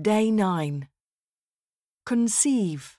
Day 0.00 0.30
9. 0.30 0.86
Conceive. 2.06 2.96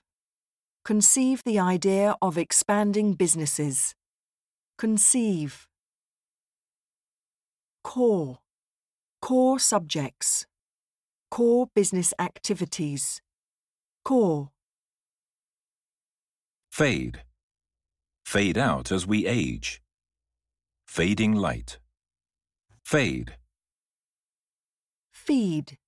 Conceive 0.84 1.42
the 1.46 1.58
idea 1.58 2.14
of 2.20 2.36
expanding 2.36 3.14
businesses. 3.14 3.94
Conceive. 4.76 5.66
Core. 7.82 8.40
Core 9.22 9.58
subjects. 9.58 10.44
Core 11.30 11.68
business 11.74 12.12
activities. 12.18 13.22
Core. 14.04 14.50
Fade. 16.70 17.22
Fade 18.26 18.58
out 18.58 18.92
as 18.92 19.06
we 19.06 19.26
age. 19.26 19.80
Fading 20.86 21.34
light. 21.34 21.78
Fade. 22.84 23.36
Feed. 25.10 25.78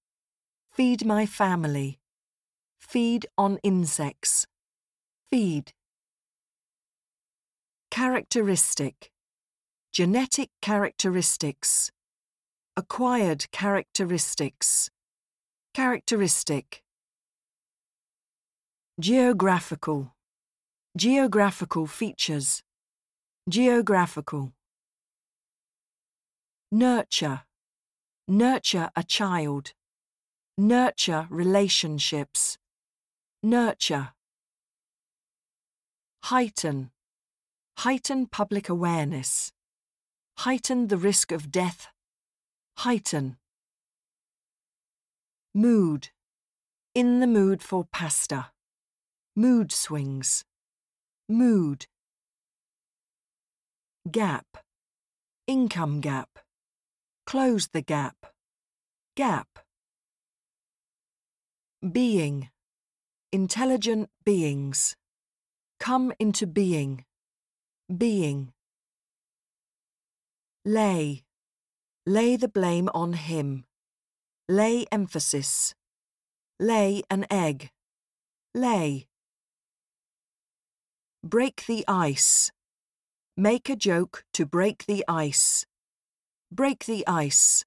Feed 0.73 1.05
my 1.05 1.27
family. 1.27 1.99
Feed 2.81 3.27
on 3.37 3.59
insects. 3.63 4.47
Feed. 5.31 5.73
Characteristic. 7.91 9.11
Genetic 9.93 10.49
characteristics. 10.63 11.91
Acquired 12.75 13.51
characteristics. 13.53 14.89
Characteristic. 15.75 16.83
Geographical. 18.99 20.15
Geographical 20.97 21.87
features. 21.87 22.63
Geographical. 23.47 24.55
Nurture. 26.71 27.43
Nurture 28.27 28.89
a 28.97 29.03
child. 29.03 29.75
Nurture 30.59 31.27
relationships. 31.31 32.59
Nurture. 33.43 34.11
Heighten. 36.25 36.91
Heighten 37.79 38.27
public 38.27 38.69
awareness. 38.69 39.51
Heighten 40.41 40.89
the 40.89 40.99
risk 40.99 41.33
of 41.33 41.51
death. 41.51 41.89
Heighten. 42.79 43.39
Mood. 45.55 46.11
In 46.95 47.21
the 47.21 47.27
mood 47.27 47.63
for 47.63 47.87
pasta. 47.91 48.51
Mood 49.35 49.73
swings. 49.73 50.45
Mood. 51.31 51.87
Gap. 54.11 54.59
Income 55.47 56.03
gap. 56.03 56.39
Close 57.25 57.69
the 57.69 57.81
gap. 57.81 58.27
Gap. 59.17 59.49
Being. 61.91 62.49
Intelligent 63.33 64.09
beings. 64.25 64.95
Come 65.81 66.13
into 66.21 66.47
being. 66.47 67.05
Being. 67.89 68.53
Lay. 70.65 71.25
Lay 72.07 72.37
the 72.37 72.47
blame 72.47 72.89
on 72.95 73.15
him. 73.15 73.65
Lay 74.49 74.87
emphasis. 74.93 75.75
Lay 76.61 77.03
an 77.11 77.27
egg. 77.29 77.71
Lay. 78.55 79.09
Break 81.25 81.67
the 81.67 81.85
ice. 81.89 82.53
Make 83.37 83.69
a 83.69 83.75
joke 83.75 84.25
to 84.35 84.47
break 84.47 84.87
the 84.87 85.05
ice. 85.09 85.67
Break 86.53 86.85
the 86.85 87.05
ice. 87.09 87.65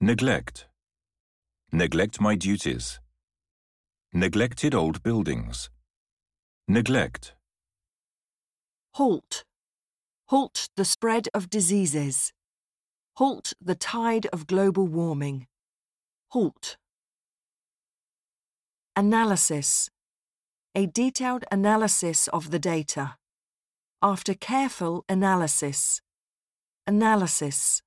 Neglect. 0.00 0.69
Neglect 1.72 2.20
my 2.20 2.34
duties. 2.34 2.98
Neglected 4.12 4.74
old 4.74 5.04
buildings. 5.04 5.70
Neglect. 6.66 7.36
Halt. 8.94 9.44
Halt 10.26 10.68
the 10.76 10.84
spread 10.84 11.28
of 11.32 11.48
diseases. 11.48 12.32
Halt 13.18 13.52
the 13.60 13.76
tide 13.76 14.26
of 14.32 14.48
global 14.48 14.88
warming. 14.88 15.46
Halt. 16.32 16.76
Analysis. 18.96 19.90
A 20.74 20.86
detailed 20.86 21.44
analysis 21.52 22.26
of 22.28 22.50
the 22.50 22.58
data. 22.58 23.14
After 24.02 24.34
careful 24.34 25.04
analysis. 25.08 26.00
Analysis. 26.88 27.80